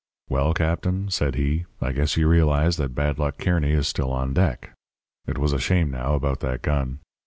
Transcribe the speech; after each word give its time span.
"'Well, 0.31 0.55
Captain,' 0.55 1.11
said 1.11 1.35
he, 1.35 1.65
'I 1.79 1.91
guess 1.91 2.17
you 2.17 2.27
realize 2.27 2.77
that 2.77 2.95
Bad 2.95 3.19
Luck 3.19 3.37
Kearny 3.37 3.73
is 3.73 3.87
still 3.87 4.11
on 4.11 4.33
deck. 4.33 4.71
It 5.27 5.37
was 5.37 5.53
a 5.53 5.59
shame, 5.59 5.91
now, 5.91 6.15
about 6.15 6.39
that 6.39 6.63
gun. 6.63 7.01